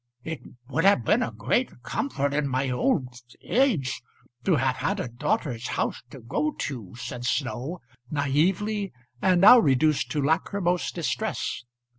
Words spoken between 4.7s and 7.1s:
had a daughter's house to go to,"